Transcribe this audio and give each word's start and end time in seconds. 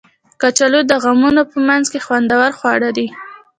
کچالو 0.41 0.79
د 0.89 0.93
غمونو 1.03 1.41
په 1.51 1.57
منځ 1.67 1.85
کې 1.91 1.99
خوندور 2.05 2.49
خواړه 2.59 2.89
دي 2.97 3.07